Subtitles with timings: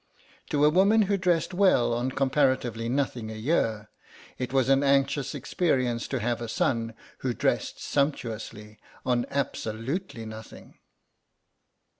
[0.49, 3.91] To a woman who dressed well on comparatively nothing a year
[4.39, 10.79] it was an anxious experience to have a son who dressed sumptuously on absolutely nothing.